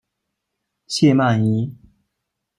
[0.87, 1.77] 谢曼怡。